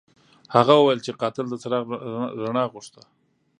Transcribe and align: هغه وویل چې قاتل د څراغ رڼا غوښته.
هغه 0.55 0.73
وویل 0.75 0.99
چې 1.05 1.17
قاتل 1.21 1.45
د 1.49 1.55
څراغ 1.61 1.85
رڼا 2.41 2.63
غوښته. 2.71 3.01